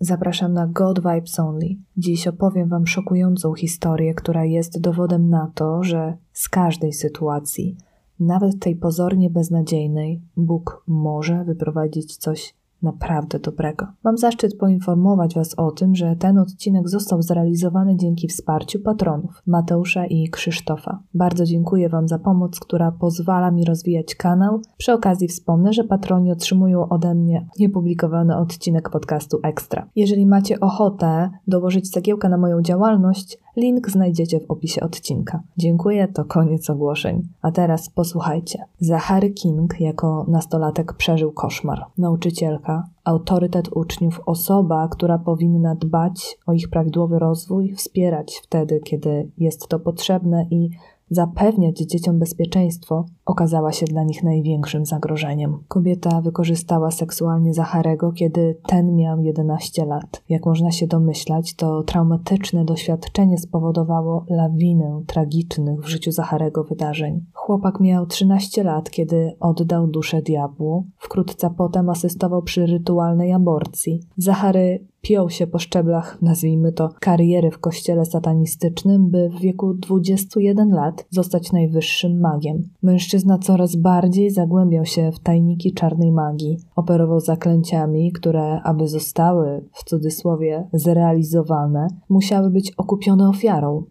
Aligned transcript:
Zapraszam 0.00 0.52
na 0.52 0.66
God 0.66 0.98
Vibes 0.98 1.38
Only. 1.40 1.76
Dziś 1.96 2.28
opowiem 2.28 2.68
Wam 2.68 2.86
szokującą 2.86 3.54
historię, 3.54 4.14
która 4.14 4.44
jest 4.44 4.80
dowodem 4.80 5.30
na 5.30 5.52
to, 5.54 5.82
że 5.82 6.16
z 6.32 6.48
każdej 6.48 6.92
sytuacji, 6.92 7.76
nawet 8.20 8.60
tej 8.60 8.76
pozornie 8.76 9.30
beznadziejnej, 9.30 10.22
Bóg 10.36 10.84
może 10.86 11.44
wyprowadzić 11.44 12.16
coś 12.16 12.54
naprawdę 12.82 13.38
dobrego. 13.38 13.86
Mam 14.04 14.18
zaszczyt 14.18 14.58
poinformować 14.58 15.34
Was 15.34 15.54
o 15.54 15.70
tym, 15.70 15.94
że 15.94 16.16
ten 16.16 16.38
odcinek 16.38 16.88
został 16.88 17.22
zrealizowany 17.22 17.96
dzięki 17.96 18.28
wsparciu 18.28 18.80
patronów 18.80 19.42
Mateusza 19.46 20.06
i 20.06 20.28
Krzysztofa. 20.30 21.02
Bardzo 21.14 21.44
dziękuję 21.44 21.88
Wam 21.88 22.08
za 22.08 22.18
pomoc, 22.18 22.60
która 22.60 22.92
pozwala 22.92 23.50
mi 23.50 23.64
rozwijać 23.64 24.14
kanał. 24.14 24.60
Przy 24.76 24.92
okazji 24.92 25.28
wspomnę, 25.28 25.72
że 25.72 25.84
patroni 25.84 26.32
otrzymują 26.32 26.88
ode 26.88 27.14
mnie 27.14 27.46
niepublikowany 27.58 28.36
odcinek 28.36 28.90
podcastu 28.90 29.38
Ekstra. 29.42 29.88
Jeżeli 29.96 30.26
macie 30.26 30.60
ochotę 30.60 31.30
dołożyć 31.46 31.90
cegiełkę 31.90 32.28
na 32.28 32.38
moją 32.38 32.62
działalność, 32.62 33.38
Link 33.58 33.90
znajdziecie 33.90 34.40
w 34.40 34.50
opisie 34.50 34.80
odcinka. 34.80 35.42
Dziękuję, 35.56 36.08
to 36.08 36.24
koniec 36.24 36.70
ogłoszeń. 36.70 37.28
A 37.42 37.50
teraz 37.50 37.90
posłuchajcie. 37.90 38.64
Zachary 38.78 39.30
King 39.30 39.80
jako 39.80 40.24
nastolatek 40.28 40.92
przeżył 40.92 41.32
koszmar. 41.32 41.84
Nauczycielka, 41.98 42.88
autorytet 43.04 43.68
uczniów, 43.76 44.20
osoba, 44.26 44.88
która 44.88 45.18
powinna 45.18 45.74
dbać 45.74 46.38
o 46.46 46.52
ich 46.52 46.70
prawidłowy 46.70 47.18
rozwój, 47.18 47.74
wspierać 47.74 48.40
wtedy, 48.44 48.80
kiedy 48.80 49.30
jest 49.38 49.68
to 49.68 49.78
potrzebne 49.78 50.46
i 50.50 50.70
zapewniać 51.10 51.78
dzieciom 51.78 52.18
bezpieczeństwo, 52.18 53.04
okazała 53.26 53.72
się 53.72 53.86
dla 53.86 54.02
nich 54.04 54.22
największym 54.22 54.86
zagrożeniem. 54.86 55.58
Kobieta 55.68 56.20
wykorzystała 56.20 56.90
seksualnie 56.90 57.54
Zacharego, 57.54 58.12
kiedy 58.12 58.58
ten 58.66 58.96
miał 58.96 59.20
11 59.20 59.86
lat. 59.86 60.22
Jak 60.28 60.46
można 60.46 60.70
się 60.70 60.86
domyślać, 60.86 61.54
to 61.54 61.82
traumatyczne 61.82 62.64
doświadczenie 62.64 63.38
spowodowało 63.38 64.24
lawinę 64.28 65.02
tragicznych 65.06 65.80
w 65.80 65.88
życiu 65.88 66.12
Zacharego 66.12 66.64
wydarzeń. 66.64 67.24
Chłopak 67.48 67.80
miał 67.80 68.06
13 68.06 68.62
lat, 68.62 68.90
kiedy 68.90 69.32
oddał 69.40 69.86
duszę 69.86 70.22
diabłu. 70.22 70.86
Wkrótce 70.96 71.50
potem 71.56 71.90
asystował 71.90 72.42
przy 72.42 72.66
rytualnej 72.66 73.32
aborcji. 73.32 74.00
Zachary 74.16 74.86
piął 75.00 75.30
się 75.30 75.46
po 75.46 75.58
szczeblach, 75.58 76.22
nazwijmy 76.22 76.72
to, 76.72 76.88
kariery 77.00 77.50
w 77.50 77.58
kościele 77.58 78.04
satanistycznym, 78.04 79.10
by 79.10 79.28
w 79.28 79.40
wieku 79.40 79.74
21 79.74 80.70
lat 80.70 81.06
zostać 81.10 81.52
najwyższym 81.52 82.20
magiem. 82.20 82.62
Mężczyzna 82.82 83.38
coraz 83.38 83.76
bardziej 83.76 84.30
zagłębiał 84.30 84.84
się 84.84 85.12
w 85.12 85.18
tajniki 85.18 85.72
czarnej 85.72 86.12
magii. 86.12 86.58
Operował 86.76 87.20
zaklęciami, 87.20 88.12
które, 88.12 88.60
aby 88.62 88.88
zostały, 88.88 89.64
w 89.72 89.84
cudzysłowie, 89.84 90.68
zrealizowane, 90.72 91.86
musiały 92.08 92.50
być 92.50 92.72
okupione 92.76 93.28
ofiarą 93.28 93.84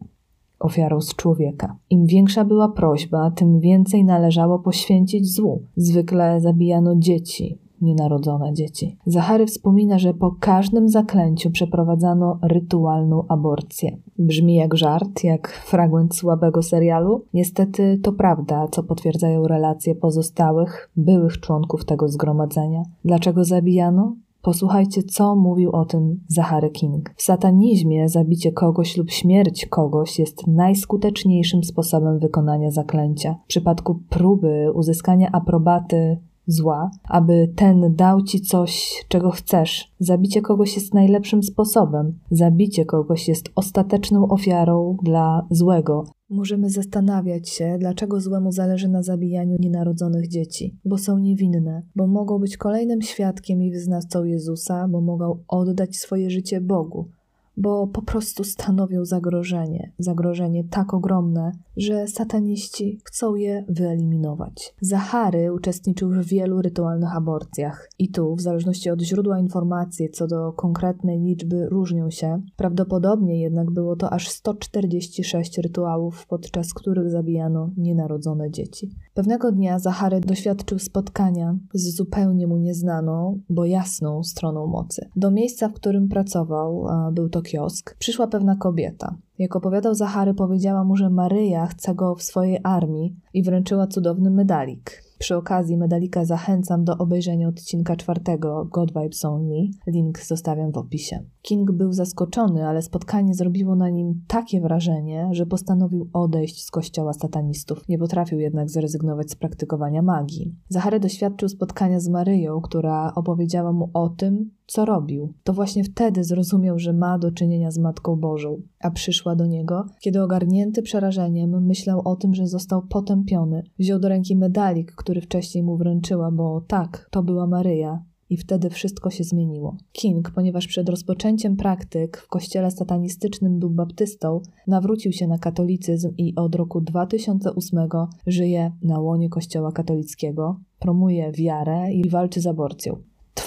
ofiarą 0.60 1.02
z 1.02 1.16
człowieka. 1.16 1.76
Im 1.90 2.06
większa 2.06 2.46
była 2.46 2.70
prośba, 2.70 3.32
tym 3.32 3.60
więcej 3.60 4.06
należało 4.06 4.60
poświęcić 4.60 5.34
złu. 5.34 5.62
Zwykle 5.76 6.42
zabijano 6.42 6.96
dzieci, 6.96 7.58
nienarodzone 7.82 8.54
dzieci. 8.54 8.98
Zachary 9.06 9.46
wspomina, 9.46 10.00
że 10.00 10.14
po 10.14 10.36
każdym 10.40 10.90
zaklęciu 10.90 11.52
przeprowadzano 11.52 12.40
rytualną 12.42 13.24
aborcję. 13.28 13.98
Brzmi 14.20 14.56
jak 14.56 14.76
żart, 14.76 15.24
jak 15.24 15.52
fragment 15.52 16.16
słabego 16.16 16.64
serialu. 16.64 17.22
Niestety 17.34 18.00
to 18.04 18.14
prawda, 18.14 18.68
co 18.72 18.84
potwierdzają 18.84 19.48
relacje 19.48 19.96
pozostałych, 19.96 20.90
byłych 20.96 21.40
członków 21.40 21.86
tego 21.86 22.08
zgromadzenia. 22.08 22.84
Dlaczego 23.06 23.44
zabijano? 23.44 24.16
Posłuchajcie, 24.48 25.04
co 25.04 25.36
mówił 25.36 25.72
o 25.72 25.86
tym 25.86 26.20
Zachary 26.28 26.70
King. 26.70 27.14
W 27.16 27.22
satanizmie 27.22 28.10
zabicie 28.10 28.52
kogoś 28.52 28.98
lub 28.98 29.12
śmierć 29.12 29.66
kogoś 29.66 30.20
jest 30.20 30.48
najskuteczniejszym 30.48 31.64
sposobem 31.64 32.20
wykonania 32.20 32.72
zaklęcia. 32.72 33.36
W 33.46 33.48
przypadku 33.48 34.00
próby 34.10 34.72
uzyskania 34.74 35.30
aprobaty 35.32 36.18
zła, 36.46 36.92
aby 37.10 37.54
ten 37.56 37.96
dał 37.96 38.22
ci 38.22 38.42
coś, 38.42 39.04
czego 39.08 39.32
chcesz. 39.32 39.92
Zabicie 40.00 40.42
kogoś 40.42 40.76
jest 40.76 40.94
najlepszym 40.94 41.44
sposobem. 41.44 42.20
Zabicie 42.32 42.86
kogoś 42.86 43.28
jest 43.28 43.50
ostateczną 43.56 44.28
ofiarą 44.28 44.98
dla 45.04 45.46
złego. 45.50 46.06
Możemy 46.30 46.70
zastanawiać 46.70 47.50
się, 47.50 47.78
dlaczego 47.80 48.22
złemu 48.22 48.52
zależy 48.52 48.88
na 48.88 49.04
zabijaniu 49.04 49.58
nienarodzonych 49.60 50.28
dzieci, 50.28 50.78
bo 50.86 50.98
są 50.98 51.18
niewinne, 51.18 51.84
bo 51.96 52.08
mogą 52.08 52.40
być 52.40 52.58
kolejnym 52.58 53.02
świadkiem 53.02 53.64
i 53.64 53.72
wyznawcą 53.72 54.24
Jezusa, 54.24 54.88
bo 54.88 55.02
mogą 55.02 55.44
oddać 55.48 55.98
swoje 55.98 56.30
życie 56.30 56.62
Bogu 56.62 57.10
bo 57.58 57.88
po 57.88 58.02
prostu 58.02 58.44
stanowią 58.44 59.06
zagrożenie. 59.06 59.92
Zagrożenie 60.00 60.64
tak 60.64 60.94
ogromne, 60.94 61.52
że 61.78 62.08
sataniści 62.08 63.00
chcą 63.04 63.36
je 63.36 63.66
wyeliminować. 63.70 64.76
Zachary 64.82 65.54
uczestniczył 65.54 66.10
w 66.10 66.26
wielu 66.26 66.62
rytualnych 66.62 67.16
aborcjach 67.16 67.90
i 68.00 68.12
tu, 68.12 68.36
w 68.36 68.42
zależności 68.42 68.90
od 68.90 69.02
źródła 69.02 69.40
informacji 69.40 70.10
co 70.10 70.28
do 70.28 70.54
konkretnej 70.54 71.20
liczby 71.20 71.70
różnią 71.70 72.10
się, 72.10 72.42
prawdopodobnie 72.56 73.42
jednak 73.42 73.72
było 73.72 73.96
to 73.96 74.10
aż 74.10 74.30
146 74.30 75.58
rytuałów, 75.58 76.28
podczas 76.28 76.74
których 76.74 77.10
zabijano 77.10 77.70
nienarodzone 77.78 78.52
dzieci. 78.52 78.90
Pewnego 79.14 79.52
dnia 79.52 79.80
Zachary 79.80 80.20
doświadczył 80.20 80.80
spotkania 80.80 81.58
z 81.74 81.96
zupełnie 81.96 82.48
mu 82.48 82.58
nieznaną, 82.58 83.40
bo 83.50 83.66
jasną 83.66 84.24
stroną 84.24 84.68
mocy. 84.68 85.10
Do 85.16 85.32
miejsca, 85.32 85.70
w 85.70 85.74
którym 85.74 86.08
pracował, 86.08 86.86
był 87.12 87.30
to 87.30 87.42
kiosk, 87.52 87.96
przyszła 88.00 88.28
pewna 88.28 88.56
kobieta. 88.56 89.18
Jak 89.40 89.56
opowiadał 89.56 89.94
Zachary, 89.96 90.34
powiedziała 90.34 90.84
mu, 90.84 90.96
że 90.96 91.10
Maryja 91.10 91.66
chce 91.68 91.96
go 91.96 92.16
w 92.16 92.24
swojej 92.24 92.60
armii 92.64 93.16
i 93.34 93.44
wręczyła 93.44 93.88
cudowny 93.88 94.30
medalik. 94.30 95.08
Przy 95.20 95.36
okazji 95.36 95.78
medalika 95.78 96.26
zachęcam 96.26 96.84
do 96.84 96.98
obejrzenia 96.98 97.48
odcinka 97.48 97.96
czwartego 97.96 98.66
God 98.66 98.94
Vibes 98.94 99.26
Only. 99.26 99.68
Link 99.88 100.20
zostawiam 100.20 100.72
w 100.72 100.78
opisie. 100.78 101.24
King 101.42 101.72
był 101.72 101.94
zaskoczony, 101.94 102.68
ale 102.68 102.82
spotkanie 102.82 103.34
zrobiło 103.34 103.76
na 103.76 103.90
nim 103.90 104.22
takie 104.28 104.62
wrażenie, 104.62 105.30
że 105.32 105.46
postanowił 105.46 106.10
odejść 106.14 106.64
z 106.64 106.72
kościoła 106.72 107.14
satanistów. 107.14 107.88
Nie 107.90 107.98
potrafił 107.98 108.40
jednak 108.40 108.70
zrezygnować 108.70 109.32
z 109.32 109.36
praktykowania 109.36 110.02
magii. 110.02 110.56
Zachary 110.70 111.00
doświadczył 111.00 111.50
spotkania 111.50 112.00
z 112.00 112.10
Maryją, 112.10 112.62
która 112.62 113.12
opowiedziała 113.16 113.72
mu 113.72 113.90
o 113.94 114.10
tym, 114.10 114.52
co 114.68 114.86
robił. 114.86 115.34
To 115.44 115.54
właśnie 115.54 115.84
wtedy 115.84 116.24
zrozumiał, 116.24 116.80
że 116.80 116.94
ma 116.94 117.20
do 117.20 117.32
czynienia 117.32 117.72
z 117.72 117.78
Matką 117.78 118.16
Bożą, 118.16 118.62
a 118.80 118.92
przyszła 118.92 119.36
do 119.36 119.46
niego, 119.46 119.86
kiedy 120.00 120.24
ogarnięty 120.24 120.82
przerażeniem 120.82 121.66
myślał 121.66 122.02
o 122.06 122.16
tym, 122.16 122.36
że 122.36 122.48
został 122.48 122.82
potępiony. 122.82 123.64
Wziął 123.80 124.00
do 124.00 124.10
ręki 124.10 124.36
medalik, 124.36 124.92
który 124.92 125.22
wcześniej 125.22 125.64
mu 125.64 125.78
wręczyła, 125.78 126.32
bo 126.32 126.62
tak, 126.62 127.08
to 127.12 127.24
była 127.24 127.48
Maryja, 127.48 128.04
i 128.30 128.38
wtedy 128.38 128.70
wszystko 128.70 129.10
się 129.10 129.24
zmieniło. 129.24 129.78
King, 129.92 130.32
ponieważ 130.32 130.68
przed 130.68 130.90
rozpoczęciem 130.90 131.56
praktyk 131.56 132.18
w 132.18 132.28
kościele 132.28 132.72
satanistycznym 132.72 133.60
był 133.60 133.70
baptystą, 133.70 134.42
nawrócił 134.68 135.12
się 135.12 135.28
na 135.28 135.38
katolicyzm 135.38 136.14
i 136.18 136.36
od 136.36 136.56
roku 136.56 136.82
2008 136.82 137.80
żyje 138.28 138.72
na 138.82 139.00
łonie 139.00 139.30
kościoła 139.30 139.72
katolickiego, 139.72 140.60
promuje 140.80 141.32
wiarę 141.32 141.94
i 141.94 142.10
walczy 142.10 142.42
z 142.42 142.48
aborcją. 142.48 142.98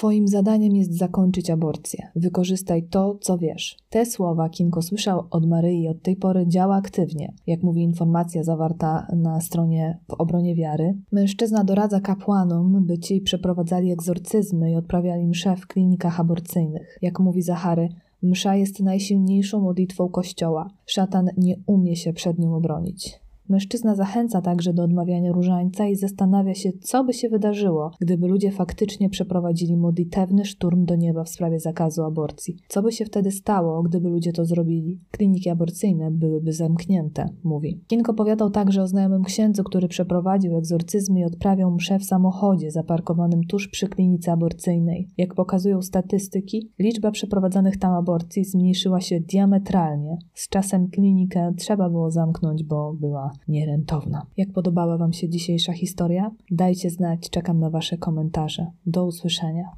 Twoim 0.00 0.28
zadaniem 0.28 0.76
jest 0.76 0.98
zakończyć 0.98 1.50
aborcję. 1.50 2.08
Wykorzystaj 2.16 2.82
to, 2.82 3.18
co 3.20 3.38
wiesz. 3.38 3.76
Te 3.90 4.06
słowa 4.06 4.48
Kinko 4.48 4.82
słyszał 4.82 5.26
od 5.30 5.46
Maryi 5.46 5.88
od 5.88 6.02
tej 6.02 6.16
pory 6.16 6.46
działa 6.46 6.76
aktywnie. 6.76 7.32
Jak 7.46 7.62
mówi 7.62 7.82
informacja 7.82 8.44
zawarta 8.44 9.06
na 9.16 9.40
stronie 9.40 9.98
w 10.08 10.14
obronie 10.14 10.54
wiary, 10.54 10.94
mężczyzna 11.12 11.64
doradza 11.64 12.00
kapłanom, 12.00 12.86
by 12.86 12.98
ci 12.98 13.20
przeprowadzali 13.20 13.92
egzorcyzmy 13.92 14.70
i 14.70 14.74
odprawiali 14.74 15.26
msze 15.26 15.56
w 15.56 15.66
klinikach 15.66 16.20
aborcyjnych. 16.20 16.98
Jak 17.02 17.20
mówi 17.20 17.42
Zachary, 17.42 17.88
msza 18.22 18.56
jest 18.56 18.80
najsilniejszą 18.80 19.60
modlitwą 19.60 20.08
Kościoła. 20.08 20.70
Szatan 20.86 21.28
nie 21.36 21.56
umie 21.66 21.96
się 21.96 22.12
przed 22.12 22.38
nią 22.38 22.54
obronić. 22.54 23.20
Mężczyzna 23.50 23.94
zachęca 23.94 24.40
także 24.40 24.72
do 24.72 24.82
odmawiania 24.82 25.32
różańca 25.32 25.86
i 25.86 25.96
zastanawia 25.96 26.54
się, 26.54 26.72
co 26.72 27.04
by 27.04 27.12
się 27.12 27.28
wydarzyło, 27.28 27.90
gdyby 28.00 28.28
ludzie 28.28 28.50
faktycznie 28.50 29.10
przeprowadzili 29.10 29.76
modlitewny 29.76 30.44
szturm 30.44 30.84
do 30.84 30.96
nieba 30.96 31.24
w 31.24 31.28
sprawie 31.28 31.60
zakazu 31.60 32.02
aborcji. 32.02 32.56
Co 32.68 32.82
by 32.82 32.92
się 32.92 33.04
wtedy 33.04 33.30
stało, 33.30 33.82
gdyby 33.82 34.08
ludzie 34.08 34.32
to 34.32 34.44
zrobili? 34.44 35.00
Kliniki 35.10 35.50
aborcyjne 35.50 36.10
byłyby 36.10 36.52
zamknięte, 36.52 37.28
mówi. 37.44 37.80
King 37.86 38.08
opowiadał 38.08 38.50
także 38.50 38.82
o 38.82 38.86
znajomym 38.86 39.24
księdzu, 39.24 39.64
który 39.64 39.88
przeprowadził 39.88 40.56
egzorcyzmy 40.56 41.20
i 41.20 41.24
odprawiał 41.24 41.70
mszę 41.70 41.98
w 41.98 42.04
samochodzie 42.04 42.70
zaparkowanym 42.70 43.44
tuż 43.44 43.68
przy 43.68 43.88
klinice 43.88 44.32
aborcyjnej. 44.32 45.08
Jak 45.18 45.34
pokazują 45.34 45.82
statystyki, 45.82 46.70
liczba 46.78 47.10
przeprowadzanych 47.10 47.76
tam 47.76 47.92
aborcji 47.92 48.44
zmniejszyła 48.44 49.00
się 49.00 49.20
diametralnie. 49.20 50.18
Z 50.34 50.48
czasem 50.48 50.88
klinikę 50.88 51.52
trzeba 51.56 51.90
było 51.90 52.10
zamknąć, 52.10 52.64
bo 52.64 52.94
była 52.94 53.30
nierentowna. 53.48 54.26
Jak 54.36 54.52
podobała 54.52 54.98
Wam 54.98 55.12
się 55.12 55.28
dzisiejsza 55.28 55.72
historia? 55.72 56.30
Dajcie 56.50 56.90
znać, 56.90 57.30
czekam 57.30 57.60
na 57.60 57.70
Wasze 57.70 57.98
komentarze. 57.98 58.66
Do 58.86 59.06
usłyszenia. 59.06 59.76